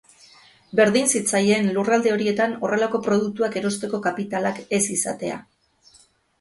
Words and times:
Berdin 0.79 1.11
zitzaien 1.17 1.69
lurralde 1.75 2.15
horietan 2.15 2.57
horrelako 2.69 3.03
produktuak 3.09 3.61
erosteko 3.63 4.03
kapitalak 4.09 4.65
ez 4.81 4.85
izatea. 4.99 5.41